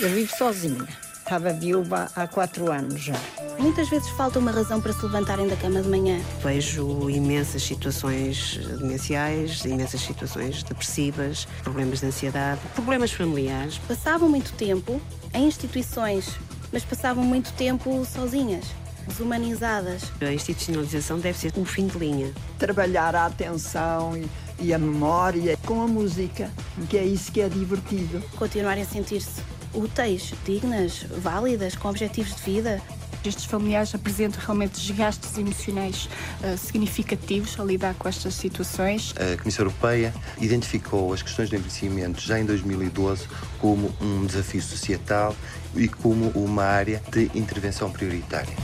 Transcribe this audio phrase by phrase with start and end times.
[0.00, 0.86] Eu vivo sozinha.
[1.18, 3.16] Estava viúva há quatro anos já.
[3.58, 6.20] Muitas vezes falta uma razão para se levantarem da cama de manhã.
[6.40, 13.78] Vejo imensas situações demenciais, imensas situações depressivas, problemas de ansiedade, problemas familiares.
[13.88, 15.02] Passavam muito tempo
[15.34, 16.30] em instituições,
[16.72, 18.66] mas passavam muito tempo sozinhas,
[19.08, 20.04] desumanizadas.
[20.20, 22.32] A institucionalização deve ser o fim de linha.
[22.56, 24.28] Trabalhar a atenção e,
[24.60, 26.48] e a memória com a música,
[26.88, 28.22] que é isso que é divertido.
[28.36, 32.80] Continuarem a sentir-se úteis, dignas, válidas, com objetivos de vida.
[33.24, 36.08] Estes familiares apresentam realmente desgastes emocionais
[36.42, 39.12] uh, significativos a lidar com estas situações.
[39.16, 43.26] A Comissão Europeia identificou as questões do envelhecimento já em 2012
[43.58, 45.34] como um desafio societal
[45.74, 48.54] e como uma área de intervenção prioritária.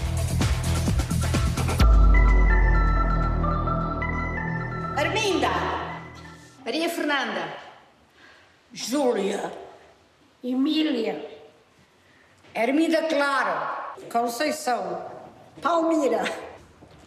[4.96, 5.50] Arminda!
[6.64, 7.54] Maria Fernanda!
[8.72, 9.63] Júlia!
[10.44, 11.26] Emília!
[12.54, 13.96] Hermida Claro!
[14.12, 15.02] Conceição!
[15.62, 16.22] Palmira!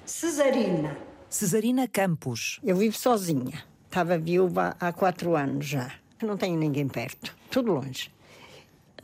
[0.04, 0.98] Cesarina!
[1.30, 2.60] Cesarina Campos.
[2.64, 3.64] Eu vivo sozinha.
[3.86, 5.94] Estava viúva há quatro anos já.
[6.20, 7.36] Não tenho ninguém perto.
[7.52, 8.12] Tudo longe.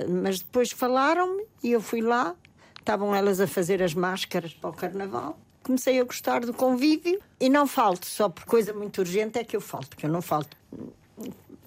[0.09, 2.35] Mas depois falaram-me e eu fui lá.
[2.79, 5.37] Estavam elas a fazer as máscaras para o carnaval.
[5.61, 9.55] Comecei a gostar do convívio e não falto, só por coisa muito urgente é que
[9.55, 10.57] eu falto, que eu não falto.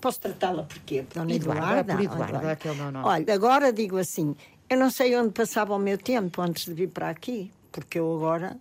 [0.01, 1.05] Posso tratá-la por quê?
[1.15, 1.95] Dona Eduarda, Eduarda?
[1.95, 3.03] por Eduarda, Eduarda.
[3.05, 4.37] Olha, agora digo assim,
[4.69, 8.15] eu não sei onde passava o meu tempo antes de vir para aqui, porque eu
[8.17, 8.57] agora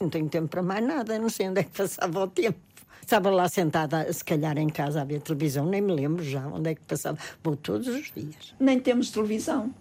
[0.00, 2.58] não tenho tempo para mais nada, não sei onde é que passava o tempo.
[3.00, 6.70] Estava lá sentada, se calhar em casa a ver televisão, nem me lembro já onde
[6.70, 7.16] é que passava.
[7.42, 8.54] Vou todos os dias.
[8.58, 9.72] Nem temos televisão.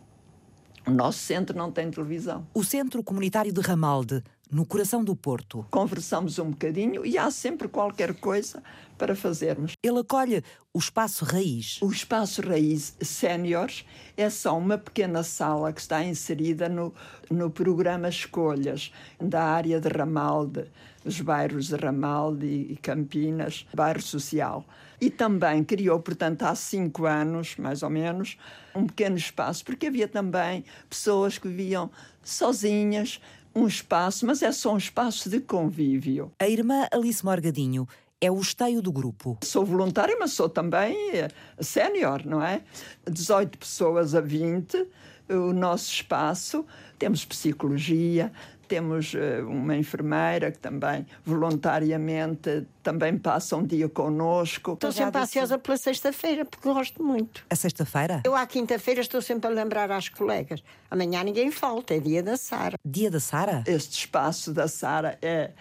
[0.86, 2.46] O nosso centro não tem televisão.
[2.54, 5.66] O Centro Comunitário de Ramalde, no coração do Porto.
[5.72, 8.62] Conversamos um bocadinho e há sempre qualquer coisa
[8.98, 9.74] para fazermos.
[9.84, 10.44] Ele acolhe
[10.74, 11.82] o Espaço Raiz.
[11.82, 13.86] O Espaço Raiz Séniores
[14.16, 16.94] é só uma pequena sala que está inserida no,
[17.30, 20.66] no programa Escolhas, da área de Ramalde,
[21.04, 24.66] os bairros de Ramalde e Campinas, bairro social.
[25.00, 28.38] E também criou, portanto, há cinco anos, mais ou menos,
[28.74, 31.92] um pequeno espaço, porque havia também pessoas que viviam
[32.24, 33.20] sozinhas,
[33.56, 36.32] um espaço, mas é só um espaço de convívio.
[36.40, 37.88] A irmã Alice Morgadinho
[38.20, 39.38] é o esteio do grupo.
[39.44, 41.30] Sou voluntária, mas sou também eh,
[41.60, 42.62] sénior, não é?
[43.10, 44.86] 18 pessoas a 20,
[45.30, 46.66] o nosso espaço.
[46.98, 48.32] Temos psicologia,
[48.66, 54.74] temos eh, uma enfermeira que também voluntariamente também passa um dia connosco.
[54.74, 57.44] Estou sempre ansiosa pela sexta-feira, porque gosto muito.
[57.50, 58.22] A sexta-feira?
[58.24, 60.64] Eu à quinta-feira estou sempre a lembrar às colegas.
[60.90, 62.78] Amanhã ninguém falta, é dia da Sara.
[62.86, 63.64] Dia da Sara?
[63.66, 65.52] Este espaço da Sara é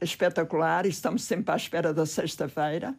[0.00, 2.94] espetacular e estamos sempre à espera da sexta-feira,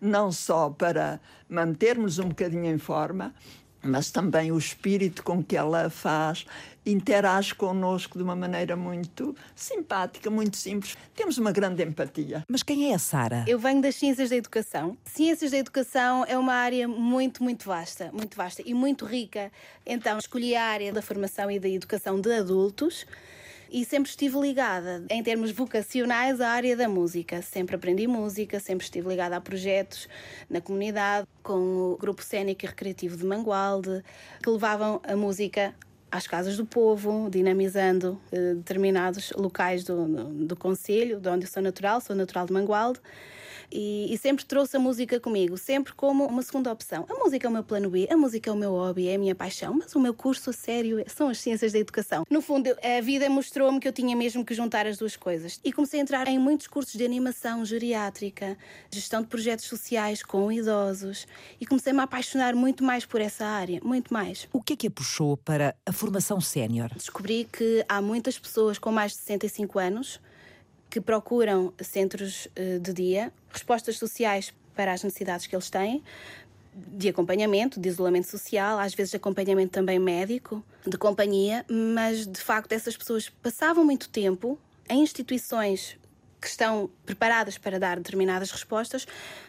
[0.00, 3.34] não só para mantermos um bocadinho em forma,
[3.82, 6.46] mas também o espírito com que ela faz,
[6.84, 10.96] interage connosco de uma maneira muito simpática, muito simples.
[11.14, 12.44] Temos uma grande empatia.
[12.48, 13.44] Mas quem é a Sara?
[13.46, 14.96] Eu venho das ciências da educação.
[15.04, 19.50] Ciências da educação é uma área muito, muito vasta, muito vasta e muito rica.
[19.86, 23.06] Então, escolhi a área da formação e da educação de adultos
[23.72, 27.40] e sempre estive ligada, em termos vocacionais, à área da música.
[27.40, 30.06] Sempre aprendi música, sempre estive ligada a projetos
[30.48, 31.54] na comunidade, com
[31.92, 34.04] o Grupo Cénico e Recreativo de Mangualde,
[34.42, 35.74] que levavam a música
[36.10, 41.50] às casas do povo, dinamizando eh, determinados locais do, do, do Conselho, de onde eu
[41.50, 43.00] sou natural, sou natural de Mangualde.
[43.72, 47.06] E, e, sempre trouxe a música comigo, sempre como uma segunda opção.
[47.08, 49.18] A música é o meu plano B, a música é o meu hobby, é a
[49.18, 52.24] minha paixão, mas o meu curso a sério são as ciências da educação.
[52.28, 55.58] No fundo, a vida mostrou-me que eu tinha mesmo que juntar as duas coisas.
[55.64, 58.58] E comecei a entrar em muitos cursos de animação geriátrica,
[58.90, 61.26] gestão de projetos sociais com idosos,
[61.58, 64.48] e comecei-me a apaixonar muito mais por essa área, muito mais.
[64.52, 66.90] O que é que a puxou para a formação sénior?
[66.94, 70.20] Descobri que há muitas pessoas com mais de 65 anos
[70.92, 76.04] que procuram centros de dia, respostas sociais para as necessidades que eles têm,
[76.74, 82.38] de acompanhamento, de isolamento social, às vezes de acompanhamento também médico, de companhia, mas de
[82.38, 85.96] facto essas pessoas passavam muito tempo em instituições
[86.38, 89.06] que estão preparadas para dar determinadas respostas,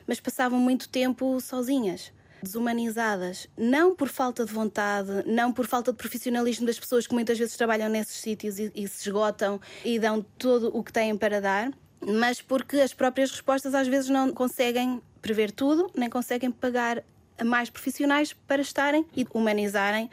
[0.08, 2.14] mas passavam muito tempo sozinhas
[2.44, 7.40] desumanizadas, não por falta de vontade, não por falta de profissionalismo das pessoas que muitas
[7.40, 11.40] vezes trabalham nesses sítios e, e se esgotam e dão todo o que têm para
[11.40, 11.72] dar,
[12.06, 17.02] mas porque as próprias respostas às vezes não conseguem prever tudo, nem conseguem pagar
[17.38, 20.10] a mais profissionais para estarem e humanizarem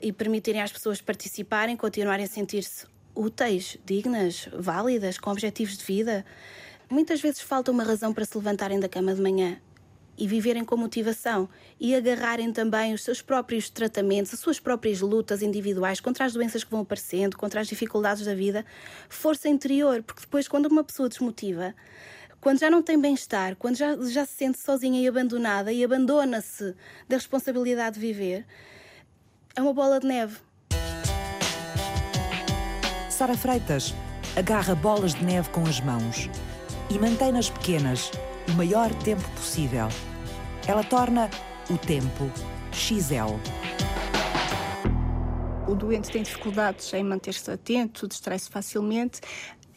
[0.00, 6.24] e permitirem às pessoas participarem, continuarem a sentir-se úteis, dignas, válidas, com objetivos de vida.
[6.90, 9.60] Muitas vezes falta uma razão para se levantarem da cama de manhã
[10.16, 15.42] e viverem com motivação e agarrarem também os seus próprios tratamentos, as suas próprias lutas
[15.42, 18.64] individuais contra as doenças que vão aparecendo, contra as dificuldades da vida,
[19.08, 21.74] força interior, porque depois, quando uma pessoa desmotiva,
[22.40, 26.74] quando já não tem bem-estar, quando já, já se sente sozinha e abandonada e abandona-se
[27.08, 28.46] da responsabilidade de viver,
[29.56, 30.36] é uma bola de neve.
[33.08, 33.94] Sara Freitas
[34.36, 36.28] agarra bolas de neve com as mãos
[36.90, 38.10] e mantém-nas pequenas
[38.48, 39.88] o maior tempo possível.
[40.66, 41.30] Ela torna
[41.70, 42.30] o tempo
[42.72, 43.38] XL.
[45.66, 49.20] O doente tem dificuldades em manter-se atento, distrai-se facilmente,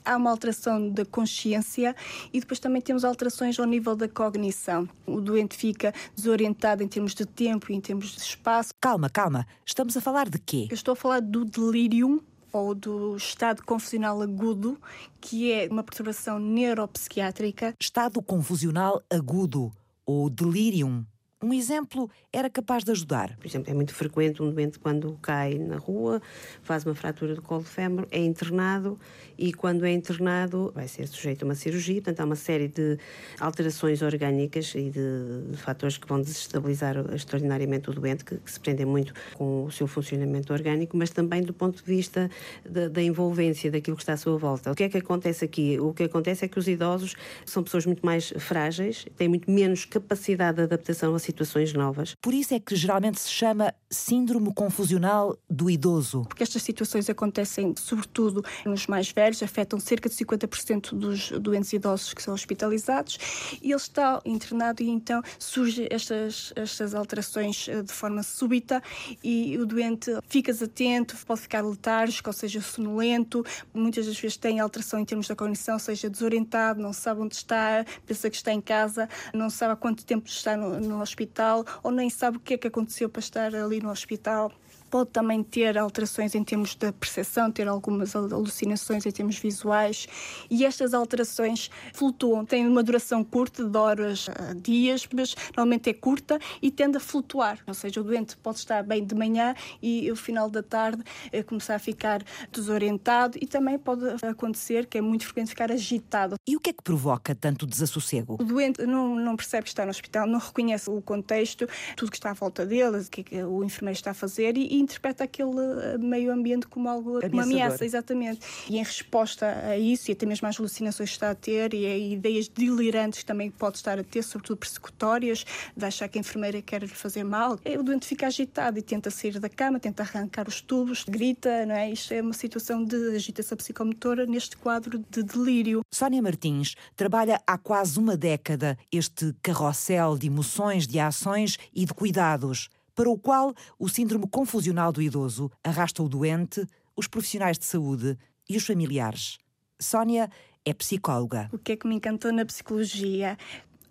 [0.03, 1.95] há uma alteração da consciência
[2.31, 4.87] e depois também temos alterações ao nível da cognição.
[5.05, 8.73] O doente fica desorientado em termos de tempo e em termos de espaço.
[8.81, 9.45] Calma, calma.
[9.65, 10.67] Estamos a falar de quê?
[10.69, 14.79] Eu estou a falar do delírio ou do estado confusional agudo,
[15.19, 17.75] que é uma perturbação neuropsiquiátrica.
[17.79, 19.71] Estado confusional agudo
[20.05, 21.05] ou delirium.
[21.39, 23.37] Um exemplo era capaz de ajudar.
[23.37, 26.19] Por exemplo, é muito frequente um doente quando cai na rua,
[26.63, 28.99] faz uma fratura do colo fémur, é internado
[29.37, 32.01] e quando é internado vai ser sujeito a uma cirurgia.
[32.01, 32.97] Portanto, há uma série de
[33.39, 38.59] alterações orgânicas e de, de fatores que vão desestabilizar extraordinariamente o doente, que, que, se
[38.59, 42.31] prendem muito com o seu funcionamento orgânico, mas também do ponto de vista
[42.67, 44.71] da, da envolvência daquilo que está à sua volta.
[44.71, 45.79] O que é que acontece aqui?
[45.79, 47.13] O que acontece é que os idosos
[47.45, 52.15] são pessoas muito mais frágeis, têm muito menos capacidade de adaptação a situações novas.
[52.21, 56.23] Por isso é que geralmente se chama síndrome confusional do idoso.
[56.23, 62.13] Porque estas situações acontecem sobretudo nos mais velhos, afetam cerca de 50% dos doentes idosos
[62.13, 63.17] que são hospitalizados
[63.61, 68.81] e ele está internado e então surgem estas, estas alterações eh, de forma súbita
[69.23, 74.59] e o doente fica desatento, pode ficar letárgico, ou seja, sonolento, muitas das vezes tem
[74.59, 78.61] alteração em termos da cognição, seja desorientado, não sabe onde está, pensa que está em
[78.61, 82.39] casa, não sabe há quanto tempo está no, no hospital hospital ou nem sabe o
[82.39, 84.51] que é que aconteceu para estar ali no hospital
[84.89, 90.07] pode também ter alterações em termos da percepção, ter algumas alucinações em termos visuais
[90.49, 95.93] e estas alterações flutuam, têm uma duração curta, de horas a dias, mas normalmente é
[95.93, 100.09] curta e tende a flutuar, ou seja, o doente pode estar bem de manhã e
[100.09, 105.01] no final da tarde eh, começar a ficar desorientado e também pode acontecer que é
[105.01, 106.35] muito frequente ficar agitado.
[106.47, 108.37] E o que é que provoca tanto desassossego?
[108.39, 112.17] O doente não, não percebe que está no hospital, não reconhece o contexto, tudo que
[112.17, 115.23] está à volta dele, o que, é que o enfermeiro está a fazer e interpreta
[115.23, 118.39] aquele eh, meio ambiente como algo, uma ameaça, exatamente.
[118.69, 121.85] E em resposta a isso, e até mesmo às alucinações que está a ter, e
[121.85, 125.45] a ideias delirantes que também pode estar a ter, sobretudo persecutórias,
[125.75, 128.81] de achar que a enfermeira quer lhe fazer mal, é, o doente fica agitado e
[128.81, 131.91] tenta sair da cama, tenta arrancar os tubos, grita, não é?
[131.91, 135.81] Isto é uma situação de agitação psicomotora neste quadro de delírio.
[135.93, 141.93] Sónia Martins trabalha há quase uma década este carrossel de emoções, de ações e de
[141.93, 146.65] cuidados para o qual o síndrome confusional do idoso arrasta o doente,
[146.95, 148.17] os profissionais de saúde
[148.49, 149.37] e os familiares.
[149.79, 150.27] Sónia
[150.65, 151.47] é psicóloga.
[151.53, 153.37] O que é que me encantou na psicologia?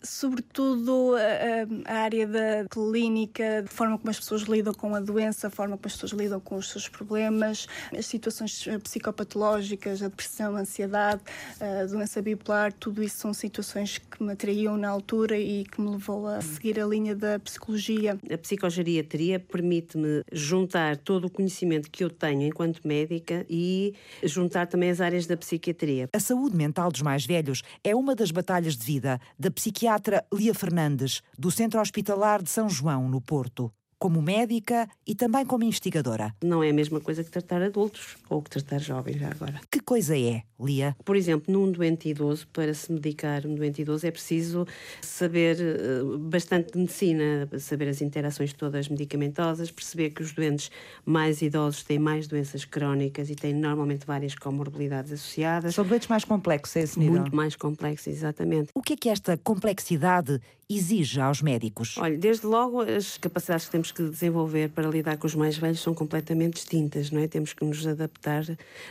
[0.02, 5.48] Sobretudo a, a, área da clínica, a forma como as pessoas lidam com a doença,
[5.48, 7.66] a forma como as pessoas lidam com os seus problemas,
[7.96, 11.20] as situações psicopatológicas, a depressão, a ansiedade,
[11.60, 15.90] a doença bipolar, tudo isso são situações que me atraíam na altura e que me
[15.90, 18.18] levou a seguir a linha da psicologia.
[18.30, 24.90] A psicogeriatria permite-me juntar todo o conhecimento que eu tenho enquanto médica e juntar também
[24.90, 26.08] as áreas da psiquiatria.
[26.12, 29.95] A saúde mental dos mais velhos é uma das batalhas de vida da psiquiatria
[30.32, 35.64] Lia Fernandes, do Centro Hospitalar de São João, no Porto como médica e também como
[35.64, 36.34] investigadora.
[36.42, 39.60] Não é a mesma coisa que tratar adultos ou que tratar jovens já agora.
[39.70, 40.96] Que coisa é, Lia?
[41.04, 44.66] Por exemplo, num doente idoso, para se medicar um doente idoso é preciso
[45.00, 50.70] saber uh, bastante de medicina, saber as interações todas medicamentosas, perceber que os doentes
[51.04, 55.74] mais idosos têm mais doenças crónicas e têm normalmente várias comorbilidades associadas.
[55.74, 57.20] São doentes mais complexos a esse nível?
[57.20, 58.70] Muito mais complexos, exatamente.
[58.74, 61.96] O que é que esta complexidade exige aos médicos?
[61.96, 65.80] Olha, desde logo as capacidades que temos que desenvolver para lidar com os mais velhos
[65.80, 67.28] são completamente distintas, não é?
[67.28, 68.44] Temos que nos adaptar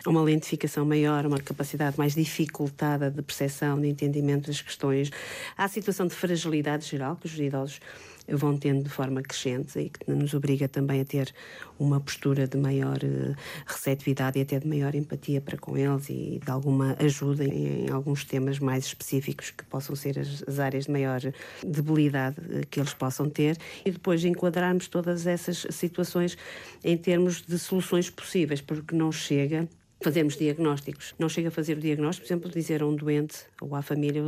[0.05, 5.11] a uma lentificação maior, uma capacidade mais dificultada de percepção, de entendimento das questões.
[5.57, 7.79] Há a situação de fragilidade geral que os idosos
[8.27, 11.33] vão tendo de forma crescente e que nos obriga também a ter
[11.77, 16.39] uma postura de maior uh, receptividade e até de maior empatia para com eles e
[16.43, 20.91] de alguma ajuda em, alguns temas mais específicos que possam ser as, as áreas de
[20.91, 21.21] maior
[21.63, 23.57] debilidade uh, que eles possam ter.
[23.85, 26.37] E depois enquadrarmos todas essas situações
[26.83, 29.67] em termos de soluções possíveis, porque não chega
[30.05, 31.15] fazermos diagnósticos.
[31.17, 34.21] Não chega a fazer o diagnóstico, por exemplo, dizer a um doente ou à família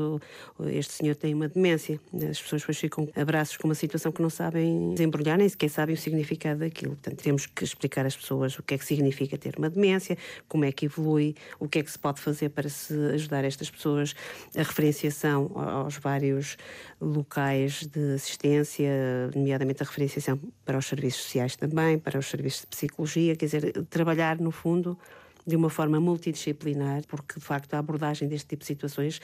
[0.70, 2.00] este senhor tem uma demência.
[2.16, 5.94] As pessoas depois ficam abraços com uma situação que não sabem desembrulhar, nem sequer sabem
[5.94, 6.94] o significado daquilo.
[6.94, 10.18] Portanto, temos que explicar às pessoas o que é que significa ter uma demência,
[10.48, 13.70] como é que evolui, o que é que se pode fazer para se ajudar estas
[13.70, 14.16] pessoas,
[14.56, 16.58] a referenciação aos vários
[17.00, 18.90] locais de assistência,
[19.36, 23.86] nomeadamente a referenciação para os serviços sociais também, para os serviços de psicologia, quer dizer,
[23.92, 24.98] trabalhar no fundo
[25.48, 29.22] de uma forma multidisciplinar, porque de facto a abordagem deste tipo de situações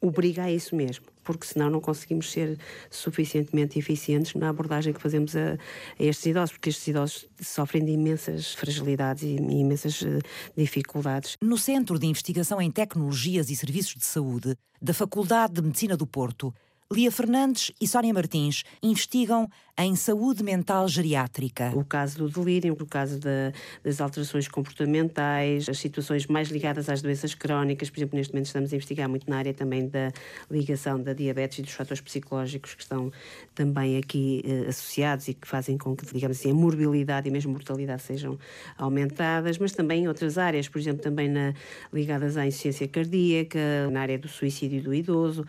[0.00, 2.58] obriga a isso mesmo, porque senão não conseguimos ser
[2.90, 5.54] suficientemente eficientes na abordagem que fazemos a,
[5.98, 10.18] a estes idosos, porque estes idosos sofrem de imensas fragilidades e, imensas uh,
[10.56, 11.36] dificuldades.
[11.40, 16.06] No Centro de Investigação em Tecnologias e Serviços de Saúde da Faculdade de Medicina do
[16.06, 16.54] Porto,
[16.92, 21.72] Lia Fernandes e Sónia Martins investigam em saúde mental geriátrica.
[21.74, 27.02] O caso do delírio, o caso da, das alterações comportamentais, as situações mais ligadas às
[27.02, 30.12] doenças crónicas, por exemplo, neste momento estamos a investigar muito na área também da
[30.48, 33.10] ligação da diabetes e dos fatores psicológicos que estão
[33.54, 37.50] também aqui eh, associados e que fazem com que, digamos assim, a morbilidade e mesmo
[37.50, 38.38] mortalidade sejam
[38.76, 41.54] aumentadas, mas também em outras áreas, por exemplo, também na,
[41.92, 43.58] ligadas à insuficiência cardíaca,
[43.90, 45.44] na área do suicídio do idoso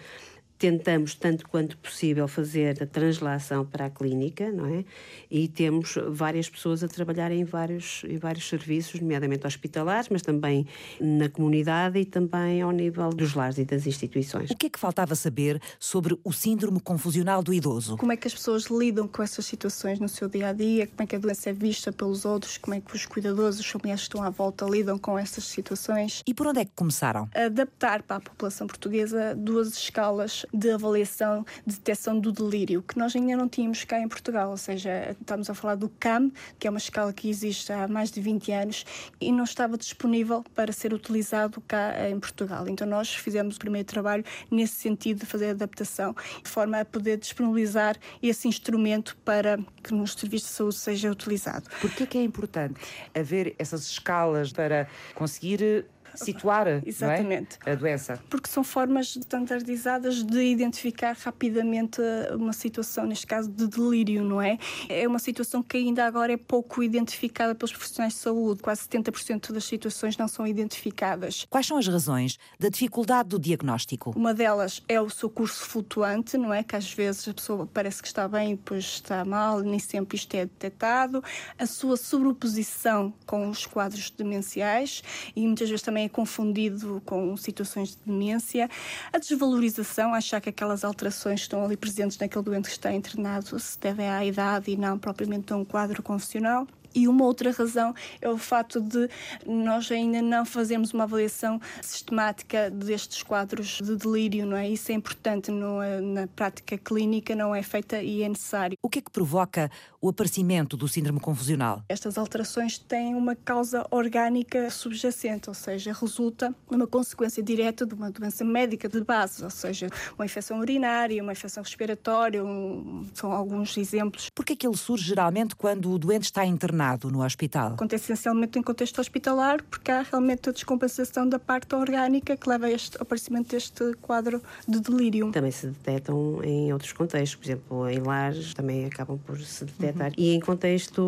[0.57, 4.85] tentamos tanto quanto possível fazer a translação para a clínica, não é?
[5.29, 10.65] E temos várias pessoas a trabalhar em vários, em vários serviços, nomeadamente hospitalares, mas também
[10.99, 14.49] na comunidade e também ao nível dos lares e das instituições.
[14.49, 17.97] O que é que faltava saber sobre o síndrome confusional do idoso?
[17.97, 20.87] Como é que as pessoas lidam com essas situações no seu dia a dia?
[20.87, 22.57] Como é que a doença é vista pelos outros?
[22.57, 26.21] Como é que os cuidadores, os familiares que estão à volta lidam com essas situações?
[26.25, 27.29] E por onde é que começaram?
[27.33, 33.15] Adaptar para a população portuguesa duas escalas de avaliação de detecção do delírio, que nós
[33.15, 36.69] ainda não tínhamos cá em Portugal, ou seja, estamos a falar do CAM, que é
[36.69, 38.85] uma escala que existe há mais de 20 anos
[39.19, 42.67] e não estava disponível para ser utilizado cá em Portugal.
[42.67, 47.17] Então nós fizemos o primeiro trabalho nesse sentido de fazer adaptação, de forma a poder
[47.17, 51.69] disponibilizar esse instrumento para que nos serviços de saúde seja utilizado.
[51.81, 52.79] Por é que é importante
[53.13, 55.85] haver essas escalas para conseguir
[56.15, 56.81] situar é?
[56.85, 57.57] Exatamente.
[57.65, 57.71] É?
[57.71, 58.19] a doença.
[58.29, 62.01] Porque são formas standardizadas de identificar rapidamente
[62.33, 64.57] uma situação, neste caso de delírio, não é?
[64.89, 68.61] É uma situação que ainda agora é pouco identificada pelos profissionais de saúde.
[68.61, 71.45] Quase 70% das situações não são identificadas.
[71.49, 74.13] Quais são as razões da dificuldade do diagnóstico?
[74.15, 76.63] Uma delas é o seu curso flutuante, não é?
[76.63, 80.15] Que às vezes a pessoa parece que está bem e depois está mal, nem sempre
[80.15, 81.23] isto é detectado.
[81.57, 85.03] A sua sobreposição com os quadros demenciais
[85.35, 88.69] e muitas vezes também é confundido com situações de demência,
[89.11, 93.79] a desvalorização, achar que aquelas alterações estão ali presentes naquele doente que está internado se
[93.79, 96.67] devem à idade e não propriamente a um quadro convencional.
[96.95, 99.09] E uma outra razão é o fato de
[99.45, 104.69] nós ainda não fazermos uma avaliação sistemática destes quadros de delírio, não é?
[104.69, 108.77] Isso é importante na prática clínica, não é feita e é necessário.
[108.81, 111.83] O que é que provoca o aparecimento do síndrome confusional?
[111.89, 118.09] Estas alterações têm uma causa orgânica subjacente, ou seja, resulta uma consequência direta de uma
[118.09, 123.75] doença médica de base, ou seja, uma infecção urinária, uma infecção respiratória, um, são alguns
[123.77, 124.29] exemplos.
[124.33, 126.84] Por que é que ele surge geralmente quando o doente está internado?
[126.85, 127.73] Internado no hospital?
[127.73, 132.67] Acontece essencialmente em contexto hospitalar, porque há realmente a descompensação da parte orgânica que leva
[132.67, 135.31] a este, ao aparecimento deste quadro de delírio.
[135.31, 140.09] Também se detectam em outros contextos, por exemplo, em lares também acabam por se detectar.
[140.09, 140.15] Uhum.
[140.17, 141.01] E em contexto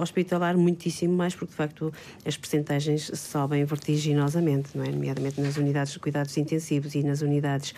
[0.00, 1.92] hospitalar, muitíssimo mais, porque de facto
[2.24, 4.90] as percentagens sobem vertiginosamente, não é?
[4.90, 7.74] nomeadamente nas unidades de cuidados intensivos e nas unidades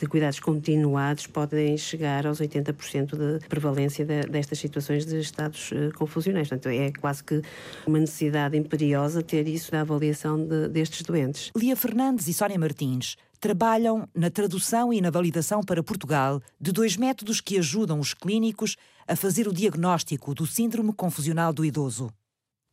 [0.00, 5.92] de cuidados continuados podem chegar aos 80% de prevalência de, destas situações de estados uh,
[5.94, 6.48] confusionais.
[6.48, 7.42] Portanto, é quase que
[7.86, 11.50] uma necessidade imperiosa ter isso na avaliação de, destes doentes.
[11.54, 16.96] Lia Fernandes e Sónia Martins trabalham na tradução e na validação para Portugal de dois
[16.96, 18.76] métodos que ajudam os clínicos
[19.06, 22.10] a fazer o diagnóstico do síndrome confusional do idoso.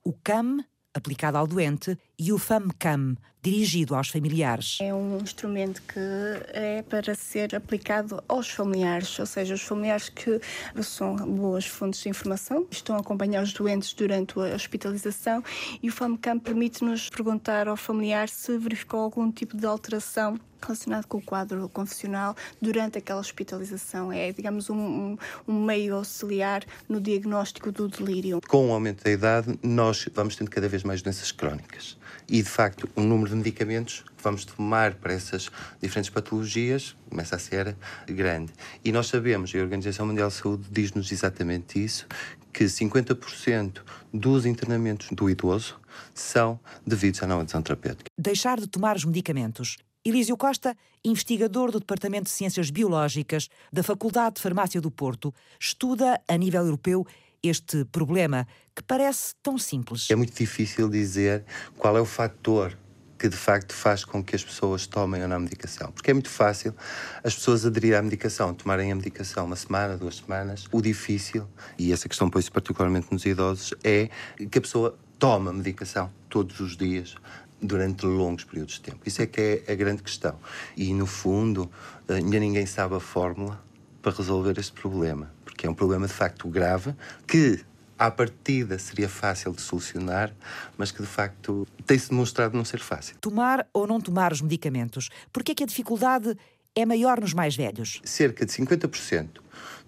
[0.03, 4.79] O CAM, aplicado ao doente, e o FAMCAM, dirigido aos familiares.
[4.81, 5.99] É um instrumento que
[6.49, 10.41] é para ser aplicado aos familiares, ou seja, os familiares que
[10.81, 15.43] são boas fontes de informação, estão a acompanhar os doentes durante a hospitalização
[15.81, 21.19] e o FAMCAM permite-nos perguntar ao familiar se verificou algum tipo de alteração relacionado com
[21.19, 24.11] o quadro confessional durante aquela hospitalização.
[24.11, 25.15] É, digamos, um,
[25.47, 28.41] um, meio auxiliar no diagnóstico do delírio.
[28.47, 31.95] Com o aumento da idade, nós vamos tendo cada vez mais doenças crónicas
[32.27, 35.49] e, de facto, o número de medicamentos que vamos tomar para essas
[35.81, 37.75] diferentes patologias começa a ser
[38.07, 38.51] grande.
[38.83, 42.07] E nós sabemos, e a Organização Mundial de Saúde diz-nos exatamente isso,
[42.51, 43.81] que 50%
[44.13, 45.79] dos internamentos do idoso
[46.13, 48.09] são devidos à não adesão terapêutica.
[48.17, 49.77] Deixar de tomar os medicamentos.
[50.03, 56.19] Elísio Costa, investigador do Departamento de Ciências Biológicas da Faculdade de Farmácia do Porto, estuda
[56.27, 57.05] a nível europeu
[57.43, 60.09] este problema que parece tão simples.
[60.09, 61.43] É muito difícil dizer
[61.77, 62.77] qual é o fator
[63.17, 65.91] que de facto faz com que as pessoas tomem ou não a medicação.
[65.91, 66.75] Porque é muito fácil
[67.23, 70.65] as pessoas aderirem à medicação, tomarem a medicação uma semana, duas semanas.
[70.71, 74.09] O difícil, e essa questão põe-se particularmente nos idosos, é
[74.51, 77.15] que a pessoa toma a medicação todos os dias
[77.59, 78.99] durante longos períodos de tempo.
[79.05, 80.37] Isso é que é a grande questão.
[80.75, 81.71] E, no fundo,
[82.07, 83.63] ainda ninguém sabe a fórmula
[84.01, 86.93] para resolver este problema, porque é um problema de facto grave
[87.25, 87.59] que
[87.97, 90.31] à partida seria fácil de solucionar,
[90.77, 93.17] mas que de facto tem-se demonstrado não ser fácil.
[93.19, 95.09] Tomar ou não tomar os medicamentos?
[95.33, 96.37] Porque é que a dificuldade
[96.75, 97.99] é maior nos mais velhos?
[98.03, 99.41] Cerca de 50%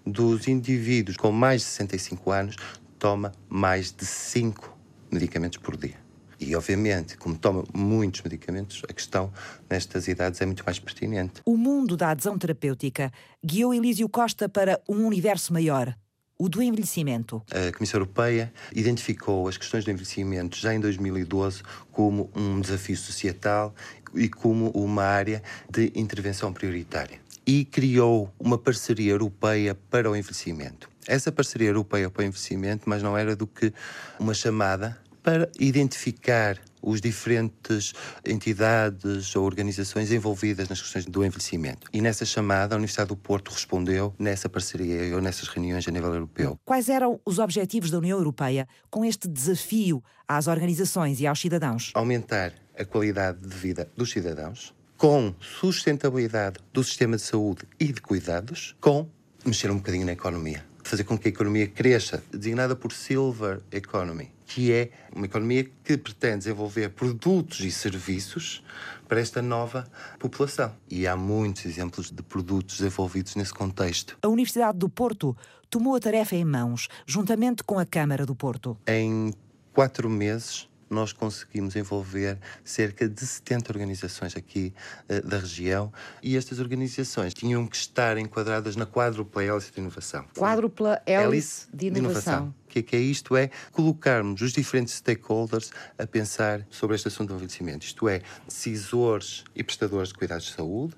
[0.04, 2.56] dos indivíduos com mais de 65 anos
[2.98, 4.76] toma mais de 5
[5.08, 5.99] medicamentos por dia.
[6.40, 9.30] E, obviamente, como toma muitos medicamentos, a questão
[9.68, 11.42] nestas idades é muito mais pertinente.
[11.44, 13.12] O mundo da adesão terapêutica
[13.44, 15.94] guiou Elísio Costa para um universo maior
[16.40, 17.42] o do envelhecimento.
[17.50, 23.74] A Comissão Europeia identificou as questões do envelhecimento já em 2012 como um desafio societal
[24.14, 27.20] e como uma área de intervenção prioritária.
[27.46, 30.88] E criou uma parceria europeia para o envelhecimento.
[31.06, 33.70] Essa parceria europeia para o envelhecimento, mas não era do que
[34.18, 37.92] uma chamada para identificar os diferentes
[38.24, 41.88] entidades ou organizações envolvidas nas questões do envelhecimento.
[41.92, 46.12] E nessa chamada, a Universidade do Porto respondeu nessa parceria ou nessas reuniões a nível
[46.14, 46.58] europeu.
[46.64, 51.90] Quais eram os objetivos da União Europeia com este desafio às organizações e aos cidadãos?
[51.94, 58.00] Aumentar a qualidade de vida dos cidadãos, com sustentabilidade do sistema de saúde e de
[58.00, 59.08] cuidados, com
[59.44, 60.64] mexer um bocadinho na economia.
[60.82, 65.96] Fazer com que a economia cresça, designada por Silver Economy que é uma economia que
[65.96, 68.64] pretende desenvolver produtos e serviços
[69.08, 69.86] para esta nova
[70.18, 70.74] população.
[70.90, 74.18] E há muitos exemplos de produtos desenvolvidos nesse contexto.
[74.20, 75.36] A Universidade do Porto
[75.70, 78.76] tomou a tarefa em mãos, juntamente com a Câmara do Porto.
[78.88, 79.32] Em
[79.72, 84.74] quatro meses, nós conseguimos envolver cerca de 70 organizações aqui
[85.08, 90.24] uh, da região e estas organizações tinham que estar enquadradas na quádrupla hélice de inovação.
[90.36, 91.92] Quádrupla hélice de inovação.
[91.92, 92.59] De inovação.
[92.70, 93.36] O que é que é isto?
[93.36, 97.84] É colocarmos os diferentes stakeholders a pensar sobre este assunto do envelhecimento.
[97.84, 100.94] Isto é, decisores e prestadores de cuidados de saúde,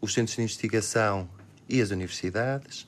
[0.00, 1.28] os centros de investigação
[1.68, 2.86] e as universidades,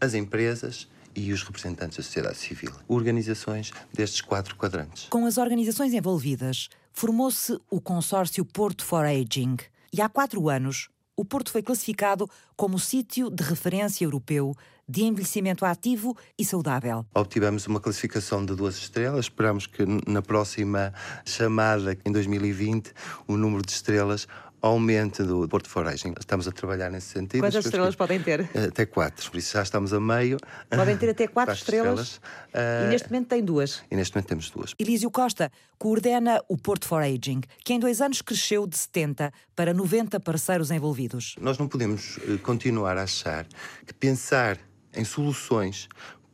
[0.00, 2.72] as empresas e os representantes da sociedade civil.
[2.88, 5.08] Organizações destes quatro quadrantes.
[5.10, 9.58] Com as organizações envolvidas, formou-se o consórcio Porto for Aging.
[9.92, 10.88] E há quatro anos,
[11.22, 14.56] o Porto foi classificado como sítio de referência europeu
[14.88, 17.06] de envelhecimento ativo e saudável.
[17.14, 19.26] Obtivemos uma classificação de duas estrelas.
[19.26, 20.92] Esperamos que na próxima
[21.24, 22.92] chamada, em 2020,
[23.28, 24.26] o número de estrelas
[24.62, 26.14] aumente do Porto Foragem.
[26.18, 27.40] Estamos a trabalhar nesse sentido.
[27.40, 28.48] Quantas estrelas podem ter?
[28.56, 30.38] Até quatro, por isso já estamos a meio.
[30.70, 32.20] Podem ter até quatro, quatro estrelas.
[32.54, 32.86] estrelas.
[32.86, 33.82] E neste momento tem duas.
[33.90, 34.74] E neste momento temos duas.
[34.78, 39.74] Elísio Costa coordena o Porto for Aging, que em dois anos cresceu de 70 para
[39.74, 41.34] 90 parceiros envolvidos.
[41.40, 43.44] Nós não podemos eh, continuar a achar
[43.84, 44.58] que pensar
[44.94, 45.88] em soluções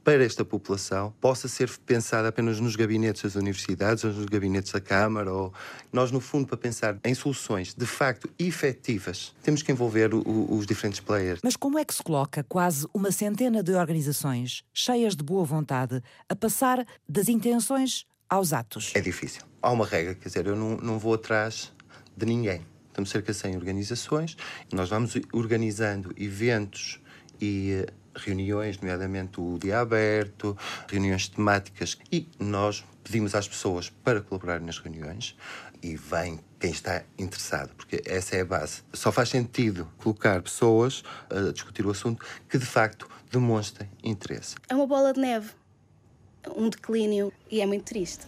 [0.08, 4.80] para esta população possa ser pensada apenas nos gabinetes das universidades ou nos gabinetes da
[4.80, 5.30] Câmara.
[5.30, 5.52] Ou...
[5.92, 10.64] Nós, no fundo, para pensar em soluções de facto efetivas, temos que envolver o, os
[10.64, 11.40] diferentes players.
[11.44, 16.02] Mas como é que se coloca quase uma centena de organizações cheias de boa vontade
[16.26, 18.92] a passar das intenções aos atos?
[18.94, 19.42] É difícil.
[19.60, 21.70] Há uma regra, quer dizer, eu não, não vou atrás
[22.16, 22.66] de ninguém.
[22.88, 24.38] Estamos cerca de 100 organizações
[24.72, 26.98] nós vamos organizando eventos
[27.40, 30.56] e reuniões, nomeadamente o dia aberto,
[30.88, 35.36] reuniões temáticas, e nós pedimos às pessoas para colaborar nas reuniões
[35.82, 38.82] e vem quem está interessado, porque essa é a base.
[38.92, 44.56] Só faz sentido colocar pessoas a discutir o assunto que de facto demonstrem interesse.
[44.68, 45.50] É uma bola de neve,
[46.56, 48.26] um declínio e é muito triste.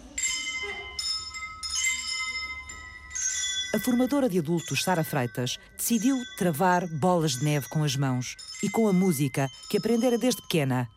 [3.72, 8.68] A formadora de adultos Sara Freitas decidiu travar bolas de neve com as mãos e
[8.68, 10.88] com a música que aprendera desde pequena.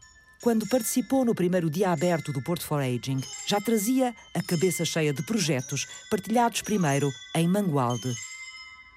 [0.42, 5.14] Quando participou no primeiro dia aberto do Porto for Aging, já trazia a cabeça cheia
[5.14, 8.12] de projetos partilhados primeiro em Mangualde.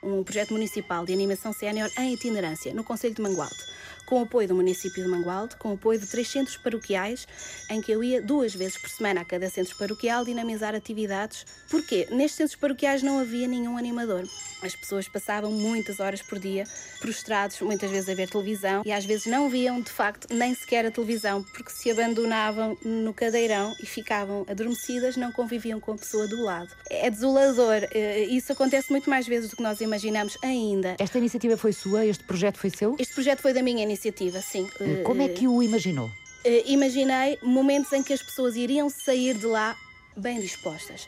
[0.03, 3.76] Um projeto municipal de animação sénior em itinerância, no Conselho de Mangualde
[4.07, 7.27] com o apoio do município de Mangualde, com o apoio de três centros paroquiais,
[7.69, 11.45] em que eu ia duas vezes por semana a cada centro paroquial dinamizar atividades.
[11.69, 12.07] Porquê?
[12.11, 14.25] Nestes centros paroquiais não havia nenhum animador.
[14.62, 16.64] As pessoas passavam muitas horas por dia
[17.01, 20.87] prostrados, muitas vezes a ver televisão, e às vezes não viam de facto nem sequer
[20.87, 26.27] a televisão, porque se abandonavam no cadeirão e ficavam adormecidas, não conviviam com a pessoa
[26.27, 26.71] do lado.
[26.90, 27.87] É desolador.
[27.92, 30.97] Eh, isso acontece muito mais vezes do que nós imaginamos ainda.
[30.99, 32.07] Esta iniciativa foi sua?
[32.07, 32.97] Este projeto foi seu?
[32.99, 33.95] Este projeto foi da minha iniciativa,
[34.42, 34.68] sim.
[35.04, 36.11] Como é que o imaginou?
[36.44, 39.76] Eh, imaginei momentos em que as pessoas iriam sair de lá
[40.16, 41.06] bem dispostas.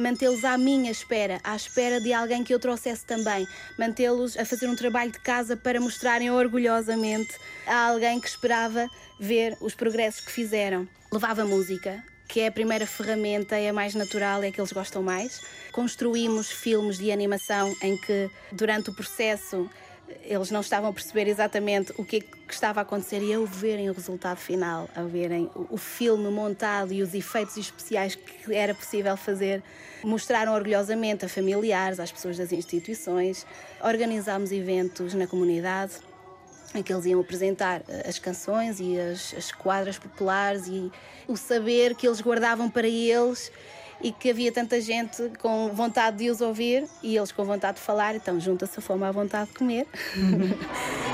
[0.00, 3.46] Mantê-los à minha espera, à espera de alguém que eu trouxesse também.
[3.78, 7.32] Mantê-los a fazer um trabalho de casa para mostrarem orgulhosamente
[7.64, 8.88] a alguém que esperava
[9.20, 10.88] ver os progressos que fizeram.
[11.12, 14.72] Levava música, que é a primeira ferramenta, é a mais natural, é a que eles
[14.72, 15.40] gostam mais.
[15.70, 19.70] Construímos filmes de animação em que, durante o processo,
[20.24, 23.44] eles não estavam a perceber exatamente o que, é que estava a acontecer e ao
[23.46, 28.54] verem o resultado final, a verem o, o filme montado e os efeitos especiais que
[28.54, 29.62] era possível fazer,
[30.02, 33.46] mostraram orgulhosamente a familiares, às pessoas das instituições.
[33.82, 35.94] Organizámos eventos na comunidade
[36.74, 40.90] em que eles iam apresentar eh, as canções e as, as quadras populares e
[41.26, 43.50] o saber que eles guardavam para eles
[44.02, 47.82] e que havia tanta gente com vontade de os ouvir e eles com vontade de
[47.82, 49.86] falar, então junta-se a fome à vontade de comer.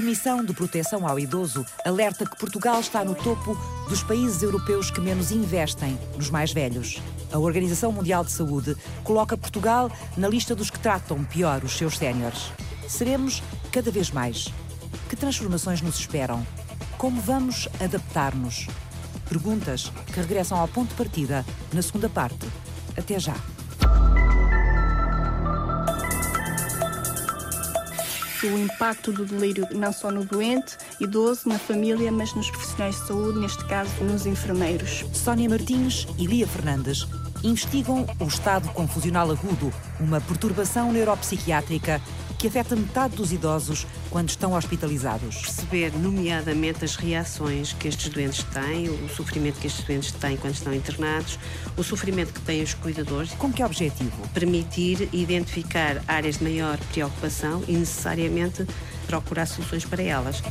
[0.00, 3.54] Comissão de Proteção ao Idoso alerta que Portugal está no topo
[3.86, 7.02] dos países europeus que menos investem nos mais velhos.
[7.30, 11.98] A Organização Mundial de Saúde coloca Portugal na lista dos que tratam pior os seus
[11.98, 12.50] séniores.
[12.88, 14.48] Seremos cada vez mais.
[15.10, 16.46] Que transformações nos esperam?
[16.96, 18.68] Como vamos adaptar-nos?
[19.28, 22.48] Perguntas que regressam ao ponto de partida na segunda parte.
[22.96, 23.36] Até já.
[28.46, 33.06] O impacto do delírio não só no doente, idoso, na família, mas nos profissionais de
[33.06, 35.04] saúde, neste caso nos enfermeiros.
[35.12, 37.06] Sónia Martins e Lia Fernandes
[37.42, 42.00] investigam o estado confusional agudo, uma perturbação neuropsiquiátrica
[42.38, 45.36] que afeta metade dos idosos quando estão hospitalizados.
[45.36, 50.54] Perceber, nomeadamente, as reações que estes doentes têm, o sofrimento que estes doentes têm quando
[50.54, 51.38] estão internados,
[51.76, 53.30] o sofrimento que têm os cuidadores.
[53.32, 54.28] Com que objetivo?
[54.34, 58.66] Permitir identificar áreas de maior preocupação e, necessariamente,
[59.06, 60.42] procurar soluções para elas.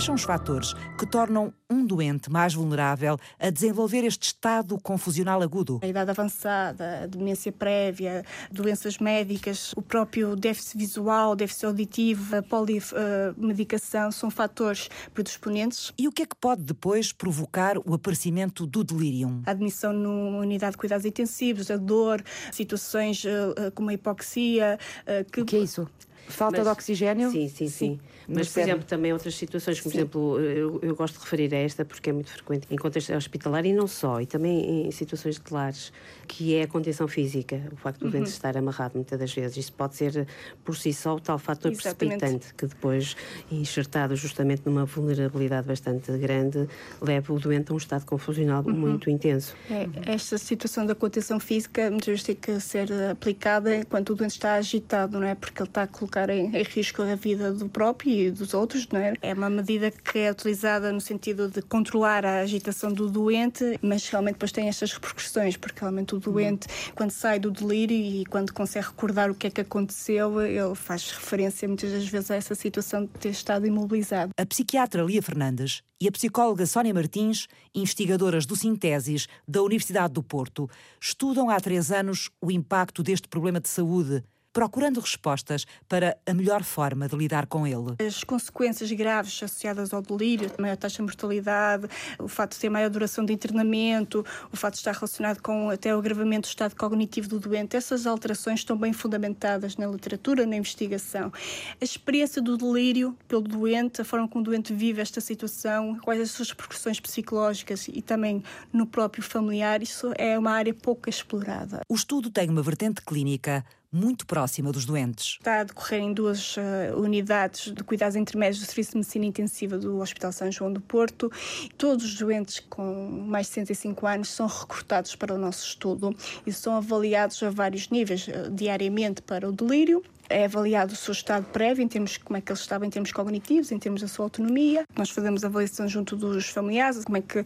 [0.00, 5.42] Quais são os fatores que tornam um doente mais vulnerável a desenvolver este estado confusional
[5.42, 5.78] agudo?
[5.82, 12.42] A idade avançada, a demência prévia, doenças médicas, o próprio déficit visual, déficit auditivo, a
[12.42, 15.92] polimedicação são fatores predisponentes.
[15.98, 19.42] E o que é que pode depois provocar o aparecimento do delírio?
[19.44, 24.78] A admissão numa unidade de cuidados intensivos, a dor, situações uh, como a hipoxia.
[25.02, 25.42] Uh, que...
[25.42, 25.86] O que é isso?
[26.30, 27.30] Falta Mas, de oxigênio?
[27.30, 27.68] Sim, sim, sim.
[27.68, 28.00] sim.
[28.32, 29.98] Mas, por exemplo, também outras situações, por Sim.
[29.98, 33.66] exemplo, eu, eu, gosto de referir a esta porque é muito frequente em contexto hospitalar
[33.66, 35.92] e não só, e também em situações de lares,
[36.28, 38.12] que é a contenção física, o facto do uhum.
[38.12, 39.56] dente estar amarrado muitas das vezes.
[39.56, 40.28] Isso pode ser
[40.64, 42.18] por si só o tal fator Exatamente.
[42.18, 43.16] precipitante que depois,
[43.50, 46.68] enxertado justamente numa vulnerabilidade bastante grande,
[47.00, 48.72] leva o doente a um estado confusional uhum.
[48.72, 49.54] muito intenso.
[49.68, 54.32] É, esta situação da contenção física muitas vezes tem que ser aplicada enquanto o doente
[54.32, 55.34] está agitado, não é?
[55.34, 58.86] Porque ele está a colocar em, em risco a vida do próprio e dos outros,
[58.88, 59.14] não é?
[59.22, 64.08] É uma medida que é utilizada no sentido de controlar a agitação do doente, mas
[64.08, 66.92] realmente depois tem estas repercussões, porque realmente o doente, uhum.
[66.94, 71.10] quando sai do delírio e quando consegue recordar o que é que aconteceu, ele faz
[71.12, 74.32] referência muitas das vezes a essa situação de ter estado imobilizado.
[74.36, 80.22] A psiquiatra Lia Fernandes e a psicóloga Sónia Martins, investigadoras do Sintesis da Universidade do
[80.22, 80.68] Porto,
[81.00, 86.62] estudam há três anos o impacto deste problema de saúde procurando respostas para a melhor
[86.62, 87.94] forma de lidar com ele.
[88.04, 92.68] As consequências graves associadas ao delírio, a maior taxa de mortalidade, o fato de ter
[92.68, 96.74] maior duração de internamento, o fato de estar relacionado com até o agravamento do estado
[96.74, 101.32] cognitivo do doente, essas alterações estão bem fundamentadas na literatura, na investigação.
[101.80, 106.20] A experiência do delírio pelo doente, a forma como o doente vive esta situação, quais
[106.20, 111.80] as suas repercussões psicológicas e também no próprio familiar, isso é uma área pouco explorada.
[111.88, 115.36] O estudo tem uma vertente clínica muito próxima dos doentes.
[115.40, 119.78] Está a decorrer em duas uh, unidades de cuidados intermédios do Serviço de Medicina Intensiva
[119.78, 121.30] do Hospital São João do Porto.
[121.76, 126.14] Todos os doentes com mais de 65 anos são recrutados para o nosso estudo
[126.46, 131.12] e são avaliados a vários níveis, uh, diariamente para o delírio, é avaliado o seu
[131.12, 134.00] estado prévio, em termos de como é que ele estava em termos cognitivos, em termos
[134.00, 134.84] da sua autonomia.
[134.96, 137.44] Nós fazemos avaliação junto dos familiares, como é que eh,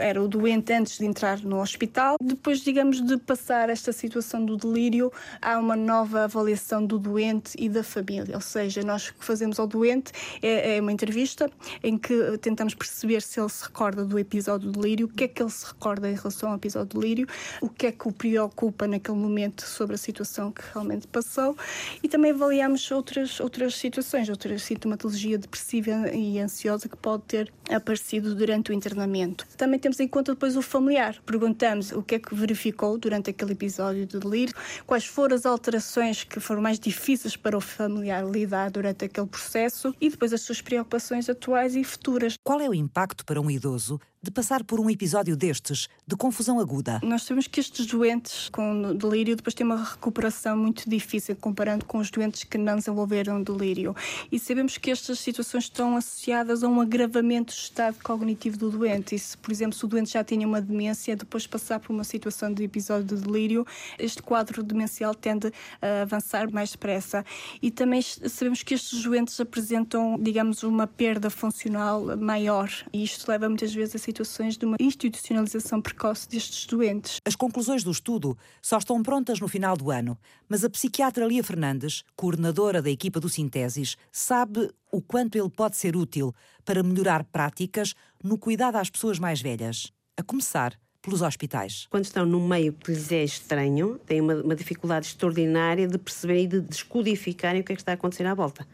[0.00, 2.16] era o doente antes de entrar no hospital.
[2.22, 7.68] Depois, digamos, de passar esta situação do delírio, há uma nova avaliação do doente e
[7.68, 8.36] da família.
[8.36, 11.50] Ou seja, nós o que fazemos ao doente é, é uma entrevista
[11.82, 15.28] em que tentamos perceber se ele se recorda do episódio do delírio, o que é
[15.28, 17.26] que ele se recorda em relação ao episódio do delírio,
[17.60, 21.56] o que é que o preocupa naquele momento sobre a situação que realmente passou
[22.02, 28.34] e também avaliamos outras, outras situações, outra sintomatologia depressiva e ansiosa que pode ter aparecido
[28.34, 29.46] durante o internamento.
[29.56, 31.16] Também temos em conta depois o familiar.
[31.24, 34.54] Perguntamos o que é que verificou durante aquele episódio de delírio,
[34.86, 39.94] quais foram as alterações que foram mais difíceis para o familiar lidar durante aquele processo
[39.98, 42.34] e depois as suas preocupações atuais e futuras.
[42.44, 46.60] Qual é o impacto para um idoso de passar por um episódio destes, de confusão
[46.60, 47.00] aguda?
[47.02, 51.98] Nós sabemos que estes doentes com delírio depois têm uma recuperação muito difícil comparando com
[51.98, 53.96] os doentes que não desenvolveram delírio.
[54.30, 59.16] E sabemos que estas situações estão associadas a um agravamento do estado cognitivo do doente.
[59.16, 62.04] E se, por exemplo, se o doente já tinha uma demência, depois passar por uma
[62.04, 63.66] situação de episódio de delírio,
[63.98, 67.24] este quadro demencial tende a avançar mais depressa.
[67.60, 72.70] E também sabemos que estes doentes apresentam, digamos, uma perda funcional maior.
[72.92, 77.16] E isto leva muitas vezes a situações de uma institucionalização precoce destes doentes.
[77.24, 81.42] As conclusões do estudo só estão prontas no final do ano, mas a psiquiatra Lia
[81.42, 87.24] Fernandes, coordenadora da equipa do Sintesis, sabe o quanto ele pode ser útil para melhorar
[87.24, 91.86] práticas no cuidado às pessoas mais velhas, a começar pelos hospitais.
[91.90, 96.42] Quando estão no meio que lhes é estranho, têm uma, uma dificuldade extraordinária de perceber
[96.42, 98.66] e de descodificarem o que é que está a acontecer à volta.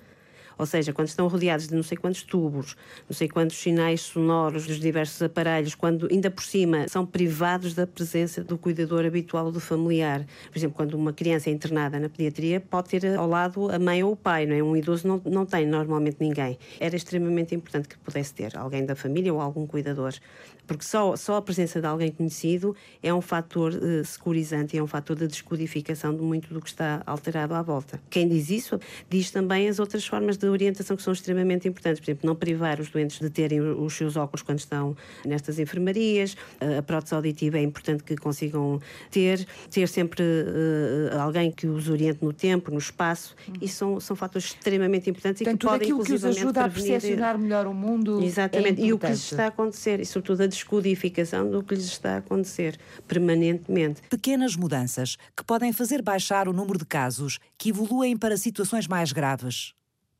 [0.59, 2.77] Ou seja, quando estão rodeados de não sei quantos tubos,
[3.09, 7.87] não sei quantos sinais sonoros dos diversos aparelhos, quando ainda por cima são privados da
[7.87, 10.27] presença do cuidador habitual ou do familiar.
[10.51, 14.03] Por exemplo, quando uma criança é internada na pediatria, pode ter ao lado a mãe
[14.03, 14.63] ou o pai, não é?
[14.63, 16.59] Um idoso não, não tem normalmente ninguém.
[16.81, 20.15] Era extremamente importante que pudesse ter alguém da família ou algum cuidador
[20.69, 24.87] porque só, só a presença de alguém conhecido é um fator uh, securizante é um
[24.87, 27.99] fator de descodificação de muito do que está alterado à volta.
[28.11, 32.11] Quem diz isso diz também as outras formas de orientação que são extremamente importantes, por
[32.11, 36.37] exemplo, não privar os doentes de terem os seus óculos quando estão nestas enfermarias,
[36.79, 38.81] a prótese auditiva é importante que consigam
[39.11, 43.55] ter, ter sempre uh, alguém que os oriente no tempo, no espaço, uhum.
[43.61, 46.69] e são, são fatores extremamente importantes Portanto, e que podem, aquilo que os ajuda a
[46.69, 48.23] percepcionar melhor o mundo.
[48.23, 51.75] Exatamente, é e o que lhes está a acontecer, e sobretudo a descodificação do que
[51.75, 54.03] lhes está a acontecer permanentemente.
[54.09, 59.13] Pequenas mudanças que podem fazer baixar o número de casos que evoluem para situações mais
[59.13, 59.78] graves.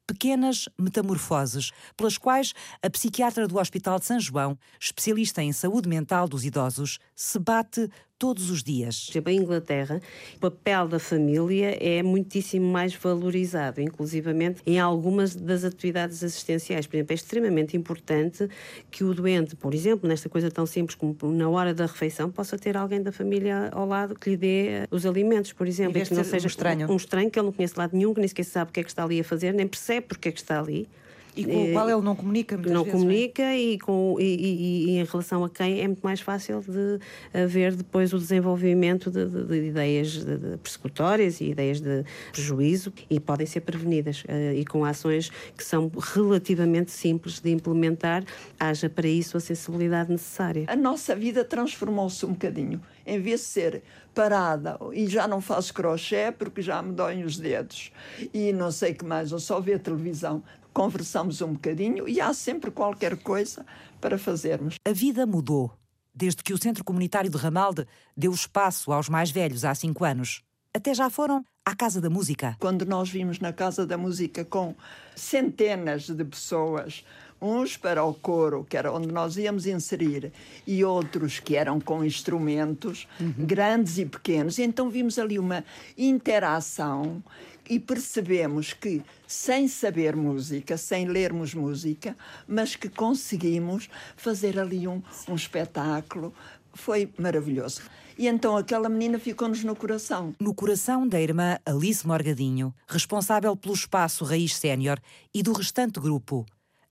[0.09, 6.27] Pequenas metamorfoses, pelas quais a psiquiatra do Hospital de São João, especialista em saúde mental
[6.27, 9.07] dos idosos, se bate todos os dias.
[9.07, 10.01] Por exemplo, em Inglaterra,
[10.37, 16.87] o papel da família é muitíssimo mais valorizado, inclusivamente em algumas das atividades assistenciais.
[16.87, 18.49] Por exemplo, é extremamente importante
[18.91, 22.59] que o doente, por exemplo, nesta coisa tão simples como na hora da refeição, possa
[22.59, 26.15] ter alguém da família ao lado que lhe dê os alimentos, por exemplo, e que
[26.15, 26.91] não seja um estranho.
[26.91, 28.81] um estranho que ele não conhece de lado nenhum, que nem sequer sabe o que
[28.81, 30.89] é que está ali a fazer, nem percebe porque é que está ali.
[31.39, 33.59] E com o qual ele não comunica muitas Não vezes, comunica é?
[33.59, 36.99] e, com, e, e, e, em relação a quem é muito mais fácil de
[37.33, 42.93] haver depois o desenvolvimento de, de, de ideias de, de persecutórias e ideias de prejuízo
[43.09, 48.25] e podem ser prevenidas uh, e com ações que são relativamente simples de implementar,
[48.59, 50.65] haja para isso a sensibilidade necessária.
[50.67, 52.81] A nossa vida transformou-se um bocadinho.
[53.07, 53.83] Em vez de ser
[54.15, 57.93] parada e já não faço crochê porque já me doem os dedos
[58.35, 60.43] e não sei que mais, ou só ver televisão,
[60.79, 63.67] conversamos um bocadinho e há sempre qualquer coisa
[64.01, 64.77] para fazermos.
[64.87, 65.73] A vida mudou
[66.15, 67.85] desde que o Centro Comunitário de Ramalde
[68.17, 70.41] deu espaço aos mais velhos há cinco anos.
[70.73, 72.57] Até já foram à Casa da Música.
[72.61, 74.73] Quando nós vimos na Casa da Música com
[75.17, 77.05] centenas de pessoas,
[77.41, 80.33] uns para o coro, que era onde nós íamos inserir,
[80.67, 83.35] e outros que eram com instrumentos, uhum.
[83.39, 85.65] grandes e pequenos, então vimos ali uma
[85.97, 87.23] interação
[87.69, 95.03] e percebemos que, sem saber música, sem lermos música, mas que conseguimos fazer ali um,
[95.29, 96.33] um espetáculo,
[96.73, 97.83] foi maravilhoso.
[98.17, 100.35] E então aquela menina ficou-nos no coração.
[100.41, 104.99] No coração da irmã Alice Morgadinho, responsável pelo espaço Raiz Sénior
[105.33, 106.45] e do restante grupo.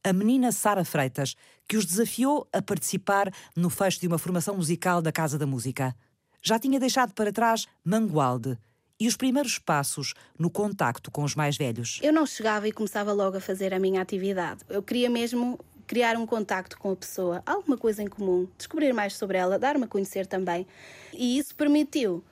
[0.07, 1.35] A menina Sara Freitas,
[1.67, 5.93] que os desafiou a participar no fecho de uma formação musical da Casa da Música.
[6.41, 8.57] Já tinha deixado para trás Mangualde
[8.97, 11.99] e os primeiros passos no contacto com os mais velhos.
[12.01, 14.61] Eu não chegava e começava logo a fazer a minha atividade.
[14.69, 19.13] Eu queria mesmo criar um contacto com a pessoa, alguma coisa em comum, descobrir mais
[19.13, 20.65] sobre ela, dar-me a conhecer também.
[21.11, 22.23] E isso permitiu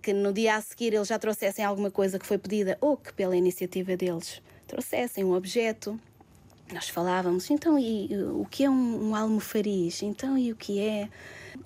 [0.00, 3.12] que no dia a seguir eles já trouxessem alguma coisa que foi pedida ou que
[3.12, 5.98] pela iniciativa deles trouxessem um objeto.
[6.72, 10.02] Nós falávamos, então, e o que é um, um almofariz?
[10.02, 11.08] Então, e o que é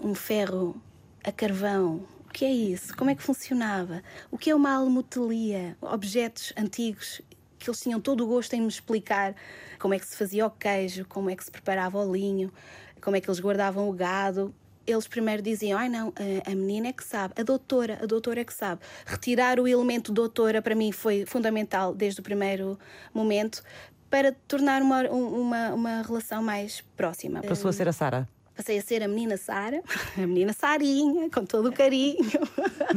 [0.01, 0.81] um ferro
[1.23, 2.03] a carvão?
[2.27, 2.97] O que é isso?
[2.97, 4.03] Como é que funcionava?
[4.31, 5.77] O que é uma almotelia?
[5.81, 7.23] Objetos antigos
[7.59, 9.35] que eles tinham todo o gosto em me explicar
[9.79, 12.53] como é que se fazia o queijo, como é que se preparava o linho,
[13.01, 14.55] como é que eles guardavam o gado.
[14.87, 16.13] Eles primeiro diziam: ai não,
[16.47, 18.81] a menina é que sabe, a doutora, a doutora é que sabe.
[19.05, 22.79] Retirar o elemento doutora para mim foi fundamental desde o primeiro
[23.13, 23.63] momento
[24.11, 27.43] para tornar uma, uma, uma relação mais próxima.
[27.43, 28.29] Passou a ser a Sara?
[28.59, 29.81] Passei a ser a menina Sara,
[30.19, 32.19] a menina Sarinha, com todo o carinho.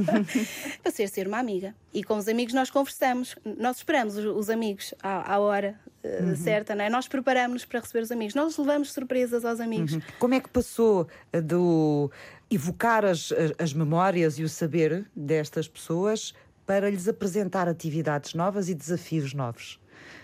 [0.83, 1.75] Passei a ser uma amiga.
[1.93, 3.35] E com os amigos nós conversamos.
[3.45, 6.35] Nós esperamos os, amigos à, à hora uh, uhum.
[6.35, 6.89] certa, não é?
[6.89, 8.33] Nós preparamos-nos para receber os amigos.
[8.33, 9.93] Nós levamos surpresas aos amigos.
[9.93, 10.01] Uhum.
[10.17, 12.09] Como é que passou eh, do
[12.49, 16.33] evocar as, as memórias e o saber destas pessoas
[16.65, 19.79] para lhes apresentar atividades novas e desafios novos?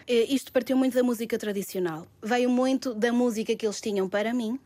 [0.08, 2.08] Eh, isto partiu muito da música tradicional.
[2.24, 4.60] Veio muito da música que eles tinham para mim,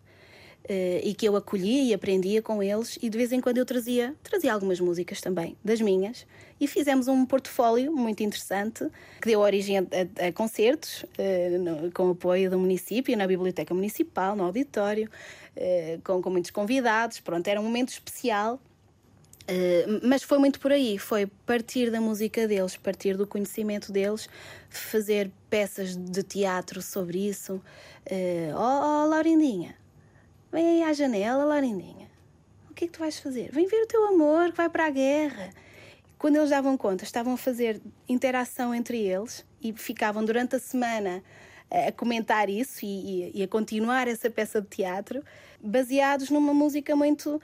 [0.64, 3.66] Uh, e que eu acolhia e aprendia com eles e de vez em quando eu
[3.66, 6.28] trazia, trazia algumas músicas também, das minhas,
[6.60, 8.88] e fizemos um portfólio muito interessante
[9.20, 11.04] que deu origem a, a, a concertos
[11.60, 15.10] no, com apoio do município, na Biblioteca Municipal, no auditório,
[16.04, 18.60] com, com muitos convidados, pronto, era um momento especial
[19.44, 24.30] Uh, mas foi muito por aí, foi partir da música deles, partir do conhecimento deles,
[24.70, 27.56] fazer peças de teatro sobre isso.
[28.10, 29.76] Uh, oh, oh, Laurindinha,
[30.52, 32.10] Vem aí à janela, Laurindinha.
[32.70, 33.50] O que é que tu vais fazer?
[33.54, 35.50] Vem ver o teu amor que vai para a guerra.
[36.18, 41.24] Quando eles davam conta, estavam a fazer interação entre eles e ficavam durante a semana
[41.70, 45.24] a comentar isso e, e, a continuar essa peça de teatro,
[45.64, 47.42] baseados numa música muito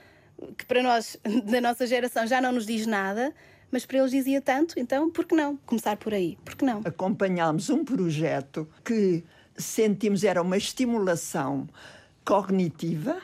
[0.57, 3.33] que para nós da nossa geração já não nos diz nada,
[3.71, 6.37] mas para eles dizia tanto, então por que não começar por aí?
[6.43, 6.81] Por que não?
[6.85, 9.23] Acompanhámos um projeto que
[9.57, 11.67] sentimos era uma estimulação
[12.23, 13.17] cognitiva,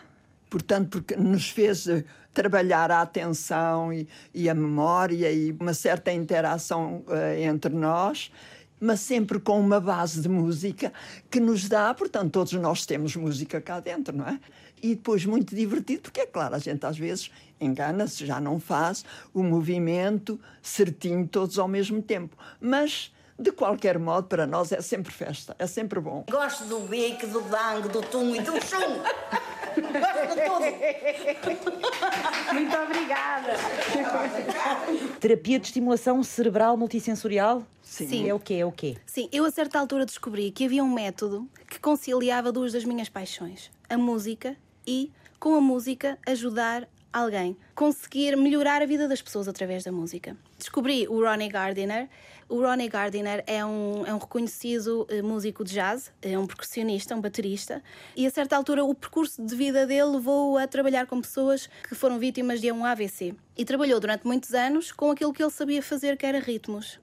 [0.50, 6.12] portanto, porque nos fez eh, trabalhar a atenção e, e a memória e uma certa
[6.12, 8.32] interação uh, entre nós,
[8.80, 10.92] mas sempre com uma base de música
[11.30, 14.40] que nos dá, portanto, todos nós temos música cá dentro, não é?
[14.84, 19.06] E depois muito divertido, porque é claro, a gente às vezes engana-se, já não faz
[19.34, 25.12] o movimento certinho todos ao mesmo tempo, mas de qualquer modo, para nós é sempre
[25.12, 26.26] festa, é sempre bom.
[26.30, 29.02] Gosto do bico, do bang, do tum e do chum.
[29.74, 30.36] Gosto
[31.46, 31.82] de tudo.
[32.54, 33.54] Muito obrigada.
[35.20, 37.66] Terapia de estimulação cerebral multissensorial?
[37.82, 38.08] Sim.
[38.08, 38.30] Sim.
[38.30, 38.56] É o quê?
[38.56, 38.98] É o quê?
[39.06, 43.10] Sim, eu a certa altura descobri que havia um método que conciliava duas das minhas
[43.10, 49.48] paixões: a música e, com a música, ajudar alguém, conseguir melhorar a vida das pessoas
[49.48, 50.36] através da música.
[50.58, 52.10] Descobri o Ronnie Gardiner.
[52.50, 57.16] O Ronnie Gardiner é um, é um reconhecido uh, músico de jazz, é um percussionista,
[57.16, 57.84] um baterista,
[58.16, 61.96] e a certa altura o percurso de vida dele levou-o a trabalhar com pessoas que
[61.96, 63.36] foram vítimas de um AVC.
[63.56, 67.00] E trabalhou durante muitos anos com aquilo que ele sabia fazer, que era ritmos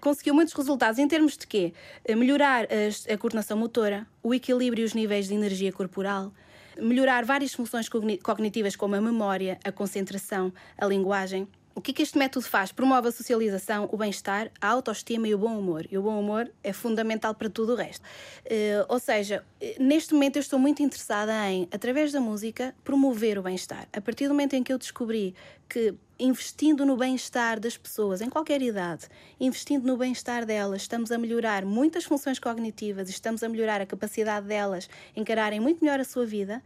[0.00, 1.72] conseguiu muitos resultados em termos de quê?
[2.04, 6.30] Eh, melhorar a, a coordenação motora, o equilíbrio e os níveis de energia corporal,
[6.80, 7.88] melhorar várias funções
[8.22, 11.48] cognitivas como a memória, a concentração, a linguagem.
[11.76, 12.70] O que, é que este método faz?
[12.70, 15.84] Promove a socialização, o bem-estar, a autoestima e o bom humor.
[15.90, 18.04] E o bom humor é fundamental para tudo o resto.
[18.44, 23.38] Uh, ou seja, eh, neste momento eu estou muito interessada em, através da música, promover
[23.38, 23.88] o bem-estar.
[23.92, 25.34] A partir do momento em que eu descobri
[25.68, 29.08] que investindo no bem-estar das pessoas, em qualquer idade,
[29.40, 34.46] investindo no bem-estar delas, estamos a melhorar muitas funções cognitivas, estamos a melhorar a capacidade
[34.46, 36.62] delas encararem muito melhor a sua vida,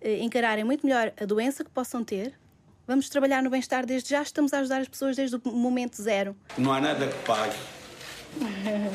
[0.00, 2.34] eh, encararem muito melhor a doença que possam ter.
[2.88, 6.34] Vamos trabalhar no bem-estar desde já, estamos a ajudar as pessoas desde o momento zero.
[6.56, 7.54] Não há nada que pague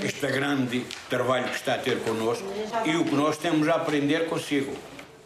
[0.04, 2.44] este grande trabalho que está a ter connosco
[2.88, 4.76] e o que nós temos a aprender consigo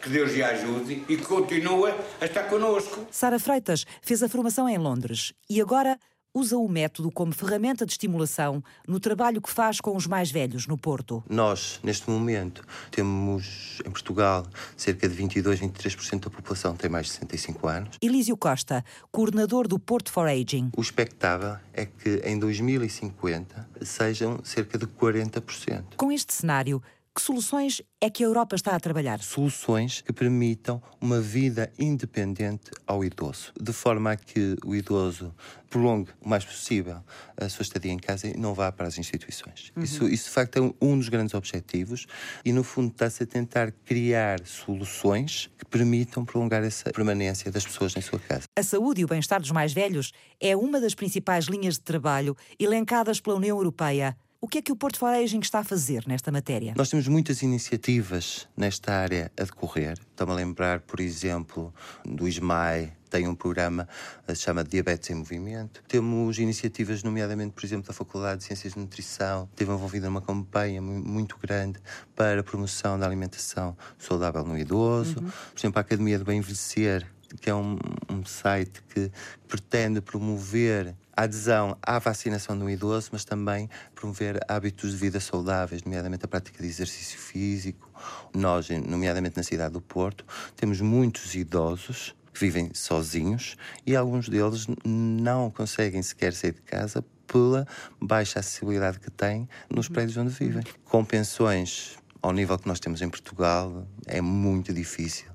[0.02, 3.06] que Deus lhe ajude e que continue a estar connosco.
[3.10, 5.98] Sara Freitas fez a formação em Londres e agora
[6.34, 10.66] usa o método como ferramenta de estimulação no trabalho que faz com os mais velhos
[10.66, 11.22] no Porto.
[11.28, 17.12] Nós, neste momento, temos em Portugal cerca de 22, 23% da população tem mais de
[17.12, 17.96] 65 anos.
[18.00, 20.70] Elísio Costa, coordenador do Porto for Aging.
[20.76, 25.96] O expectável é que em 2050 sejam cerca de 40%.
[25.96, 26.82] Com este cenário,
[27.18, 29.18] que soluções é que a Europa está a trabalhar?
[29.18, 35.34] Soluções que permitam uma vida independente ao idoso, de forma a que o idoso
[35.68, 37.02] prolongue o mais possível
[37.36, 39.72] a sua estadia em casa e não vá para as instituições.
[39.76, 39.82] Uhum.
[39.82, 42.06] Isso, isso, de facto, é um, dos grandes objetivos
[42.44, 47.96] e, no fundo, está-se a tentar criar soluções que permitam prolongar essa permanência das pessoas
[47.96, 48.44] em sua casa.
[48.56, 52.36] A saúde e o bem-estar dos mais velhos é uma das principais linhas de trabalho
[52.60, 54.16] elencadas pela União Europeia.
[54.40, 56.72] O que é que o Porto Foraging está a fazer nesta matéria?
[56.76, 59.98] Nós temos muitas iniciativas nesta área a decorrer.
[59.98, 61.74] Estou-me a lembrar, por exemplo,
[62.04, 63.88] do ISMAI, tem um programa
[64.24, 65.82] que se chama Diabetes em Movimento.
[65.88, 70.80] Temos iniciativas, nomeadamente, por exemplo, da Faculdade de Ciências de Nutrição, esteve envolvida numa campanha
[70.80, 71.80] muito grande
[72.14, 75.18] para a promoção da alimentação saudável no idoso.
[75.18, 75.30] Uhum.
[75.30, 77.04] Por exemplo, a Academia de Bem Envelhecer,
[77.40, 77.76] que é um,
[78.08, 79.10] um site que
[79.48, 85.82] pretende promover a adesão à vacinação no idoso, mas também promover hábitos de vida saudáveis,
[85.82, 87.90] nomeadamente a prática de exercício físico.
[88.32, 94.68] Nós, nomeadamente na cidade do Porto, temos muitos idosos que vivem sozinhos e alguns deles
[94.84, 97.66] não conseguem sequer sair de casa pela
[98.00, 100.62] baixa acessibilidade que têm nos prédios onde vivem.
[100.84, 105.26] Com pensões ao nível que nós temos em Portugal, é muito difícil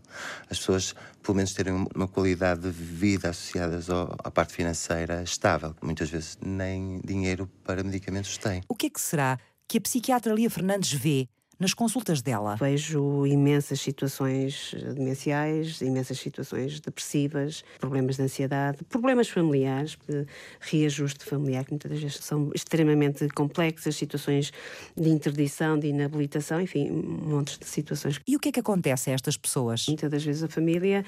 [0.50, 3.80] as pessoas, pelo menos, terem uma qualidade de vida associada
[4.24, 5.76] à parte financeira estável.
[5.82, 8.62] Muitas vezes nem dinheiro para medicamentos têm.
[8.68, 9.38] O que é que será
[9.68, 11.28] que a psiquiatra Lia Fernandes vê
[11.64, 12.58] nas consultas dela?
[12.58, 20.28] Vejo imensas situações demenciais, imensas situações depressivas, problemas de ansiedade, problemas familiares, de
[20.60, 24.52] reajuste familiar, que muitas vezes são extremamente complexas, situações
[24.96, 28.20] de interdição, de inabilitação, enfim, montes de situações.
[28.28, 29.88] E o que é que acontece a estas pessoas?
[29.88, 31.06] Muitas das vezes a família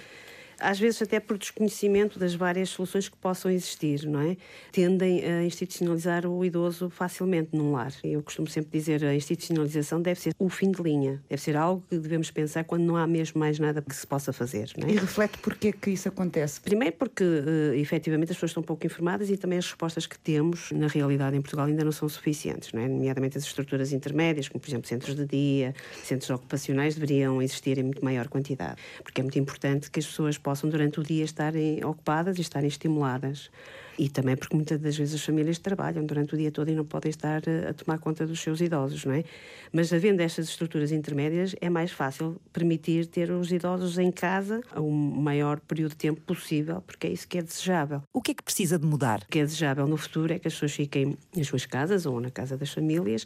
[0.60, 4.38] às vezes até por desconhecimento das várias soluções que possam existir, não é?
[4.72, 7.94] Tendem a institucionalizar o idoso facilmente num lar.
[8.04, 11.84] Eu costumo sempre dizer a institucionalização deve ser o fim de linha, deve ser algo
[11.90, 14.72] que devemos pensar quando não há mesmo mais nada que se possa fazer.
[14.78, 14.92] É?
[14.92, 16.60] E reflete porquê que isso acontece?
[16.62, 20.72] Primeiro porque, uh, efetivamente, as pessoas estão pouco informadas e também as respostas que temos,
[20.72, 22.88] na realidade, em Portugal ainda não são suficientes, não é?
[22.88, 27.84] Nomeadamente as estruturas intermédias, como, por exemplo, centros de dia, centros ocupacionais, deveriam existir em
[27.84, 31.84] muito maior quantidade, porque é muito importante que as pessoas possam durante o dia estarem
[31.84, 33.50] ocupadas e estarem estimuladas.
[33.98, 36.86] E também porque muitas das vezes as famílias trabalham durante o dia todo e não
[36.86, 39.24] podem estar eh, a tomar conta dos seus idosos, não é?
[39.72, 44.90] Mas havendo estas estruturas intermédias, é mais fácil permitir ter os idosos em casa o
[44.92, 48.02] maior período de tempo possível, porque é isso que é desejável.
[48.14, 49.20] O que é que precisa de mudar?
[49.24, 52.20] O que é desejável no futuro é que as pessoas fiquem nas suas casas ou
[52.20, 53.26] na casa das famílias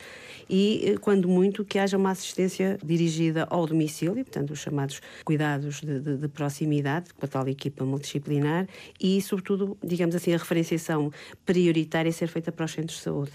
[0.49, 5.81] e, eh, quando muito, que haja uma assistência dirigida ao domicílio, portanto, os chamados cuidados
[5.81, 8.67] de, de, de proximidade, com a tal equipa multidisciplinar
[8.99, 11.11] e, sobretudo, digamos assim, a referência diferenciação
[11.45, 13.31] prioritária ser feita para os centros de saúde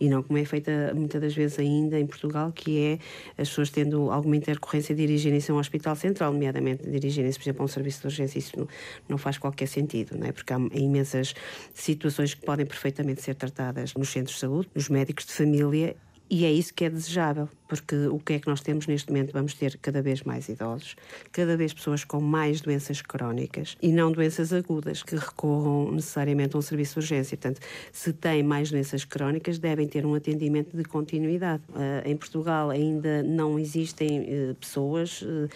[0.00, 2.98] e não como é feita muitas das vezes ainda em Portugal, que é
[3.40, 7.64] as pessoas tendo alguma intercorrência dirigirem-se a um hospital central, nomeadamente dirigirem-se, por exemplo, a
[7.66, 8.38] um serviço de urgência.
[8.38, 8.68] Isso não,
[9.08, 10.32] não faz qualquer sentido, não é?
[10.32, 11.34] Porque há imensas
[11.72, 15.94] situações que podem perfeitamente ser tratadas nos centros de saúde, nos médicos de família,
[16.30, 19.32] e é isso que é desejável porque o que é que nós temos neste momento?
[19.32, 20.94] Vamos ter cada vez mais idosos,
[21.32, 26.58] cada vez pessoas com mais doenças crónicas e não doenças agudas que recorram necessariamente a
[26.58, 27.34] um serviço de urgência.
[27.34, 31.62] Portanto, se têm mais doenças crónicas, devem ter um atendimento de continuidade.
[31.70, 35.48] Uh, em Portugal ainda não existem uh, pessoas, uh,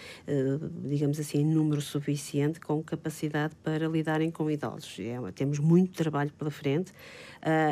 [0.89, 4.97] digamos assim, em número suficiente com capacidade para lidarem com idosos.
[4.99, 6.91] É, temos muito trabalho pela frente.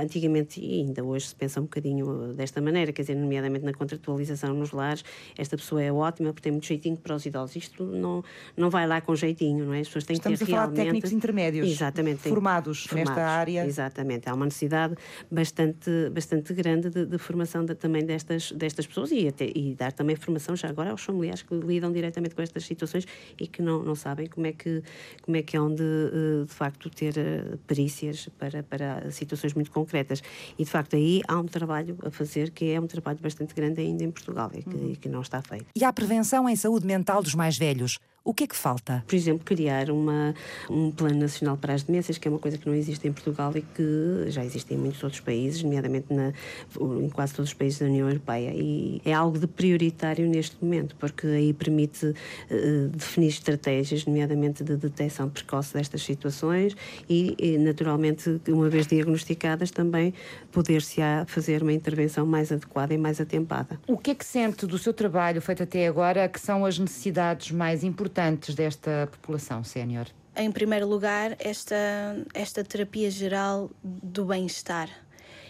[0.02, 4.54] antigamente, e ainda hoje se pensa um bocadinho desta maneira, quer dizer, nomeadamente na contratualização
[4.54, 5.04] nos lares,
[5.38, 7.56] esta pessoa é ótima porque tem muito jeitinho para os idosos.
[7.56, 8.24] Isto não,
[8.56, 9.82] não vai lá com jeitinho, não é?
[9.82, 10.80] As pessoas têm Estamos que ter a falar realmente...
[10.80, 13.66] de técnicos intermédios Exatamente, formados, formados, nesta área.
[13.66, 14.96] Exatamente, há uma necessidade
[15.30, 19.92] bastante, bastante grande de, de formação de, também destas, destas pessoas e, até, e dar
[19.92, 23.06] também formação já agora aos familiares que lidam diretamente com estas situações
[23.40, 24.84] e que não, não sabem como é que,
[25.22, 29.72] como é que hão de, eh, de facto ter eh, perícias para, para situações muito
[29.72, 30.22] concretas.
[30.58, 33.82] E de facto aí há um trabalho a fazer que é um trabalho bastante grande
[33.82, 34.52] ainda em Portugal.
[34.54, 34.96] E que, uhum.
[34.96, 35.66] que não está feito.
[35.76, 38.00] E a prevenção em saúde mental dos mais velhos?
[38.28, 39.04] O que é que falta?
[39.06, 40.34] Por exemplo, criar uma,
[40.68, 43.52] um plano nacional para as demências, que é uma coisa que não existe em Portugal
[43.56, 46.34] e que já existe em muitos outros países, nomeadamente na,
[47.04, 48.52] em quase todos os países da União Europeia.
[48.52, 54.76] E é algo de prioritário neste momento, porque aí permite uh, definir estratégias, nomeadamente de
[54.76, 56.76] detecção precoce destas situações
[57.08, 60.16] e, e naturalmente, uma vez diagnosticadas, também
[60.52, 63.80] poder-se-á fazer uma intervenção mais adequada e mais atempada.
[63.88, 67.52] O que é que sente do seu trabalho feito até agora que são as necessidades
[67.52, 68.15] mais importantes?
[68.16, 70.08] Importantes desta população sénior?
[70.38, 71.76] Em primeiro lugar, esta,
[72.34, 74.90] esta terapia geral do bem-estar.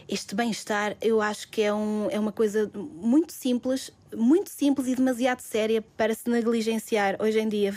[0.07, 4.95] este bem-estar, eu acho que é, um, é uma coisa muito simples, muito simples e
[4.95, 7.71] demasiado séria para se negligenciar hoje em dia.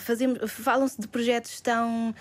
[0.47, 2.15] Falam-se de projetos tão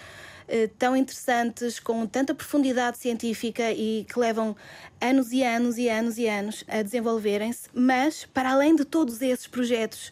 [0.50, 4.56] eh, tão interessantes, com tanta profundidade científica e que levam
[5.00, 9.46] anos e anos e anos e anos a desenvolverem-se, mas para além de todos esses
[9.46, 10.12] projetos,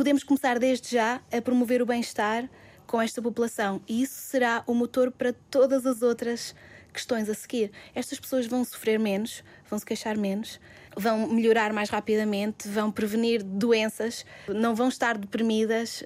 [0.00, 2.48] podemos começar desde já a promover o bem-estar
[2.86, 6.54] com esta população e isso será o motor para todas as outras
[6.90, 7.70] questões a seguir.
[7.94, 10.58] Estas pessoas vão sofrer menos, vão se queixar menos,
[10.96, 16.02] vão melhorar mais rapidamente, vão prevenir doenças, não vão estar deprimidas.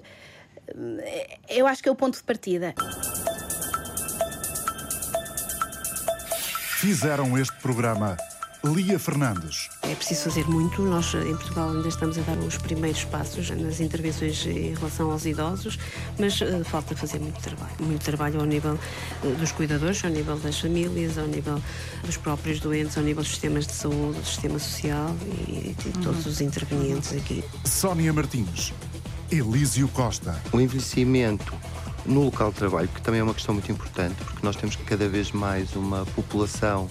[1.47, 2.75] Eu acho que é o ponto de partida.
[6.81, 8.17] Fizeram este programa
[8.65, 9.69] Lia Fernandes.
[9.83, 10.81] É preciso fazer muito.
[10.81, 15.25] Nós, em Portugal, ainda estamos a dar os primeiros passos nas intervenções em relação aos
[15.25, 15.77] idosos,
[16.17, 17.75] mas uh, falta fazer muito trabalho.
[17.79, 18.73] Muito trabalho ao nível
[19.23, 21.61] uh, dos cuidadores, ao nível das famílias, ao nível
[22.03, 25.15] dos próprios doentes, ao nível dos sistemas de saúde, do sistema social
[25.47, 27.43] e, e todos os intervenientes aqui.
[27.65, 28.73] Sónia Martins,
[29.31, 30.41] Elísio Costa.
[30.51, 31.53] O envelhecimento
[32.05, 35.07] no local de trabalho, que também é uma questão muito importante, porque nós temos cada
[35.07, 36.89] vez mais uma população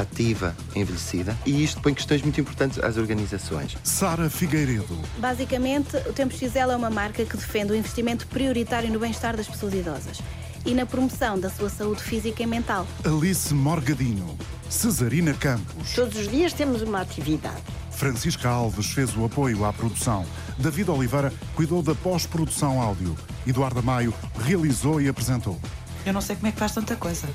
[0.00, 3.76] ativa, envelhecida, e isto põe questões muito importantes às organizações.
[3.82, 4.98] Sara Figueiredo.
[5.18, 9.48] Basicamente, o Tempo XL é uma marca que defende o investimento prioritário no bem-estar das
[9.48, 10.18] pessoas idosas
[10.64, 12.86] e na promoção da sua saúde física e mental.
[13.04, 14.36] Alice Morgadinho,
[14.68, 15.94] Cesarina Campos.
[15.94, 17.62] Todos os dias temos uma atividade.
[17.92, 20.26] Francisca Alves fez o apoio à produção.
[20.58, 23.16] David Oliveira cuidou da pós-produção áudio.
[23.46, 24.12] Eduardo Maio
[24.44, 25.58] realizou e apresentou.
[26.06, 27.26] Eu não sei como é que faz tanta coisa.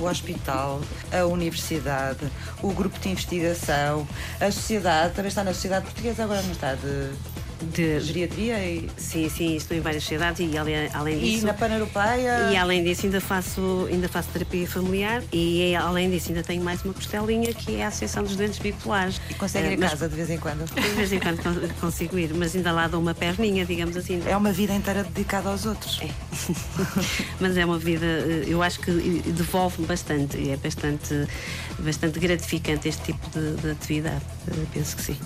[0.00, 0.80] o hospital,
[1.12, 2.30] a universidade,
[2.62, 4.06] o grupo de investigação,
[4.40, 7.10] a sociedade, também está na sociedade portuguesa, agora não está de
[7.62, 11.54] de geriatria e sim sim estou em várias sociedades e além, além disso e na
[11.54, 12.50] pan-europeia?
[12.52, 16.82] E além disso ainda faço ainda faço terapia familiar e além disso ainda tenho mais
[16.84, 19.20] uma costelinha que é a associação dos doentes bipolares.
[19.28, 20.64] E consegue ir a eh, casa de vez em quando?
[20.80, 24.22] De vez em quando consigo ir mas ainda lá dou uma perninha digamos assim.
[24.26, 26.00] É uma vida inteira dedicada aos outros.
[26.02, 26.08] É.
[27.40, 28.90] mas é uma vida eh, eu acho que
[29.26, 31.26] devolve bastante e é bastante
[31.78, 34.24] bastante gratificante este tipo de, de atividade.
[34.72, 35.18] Penso que sim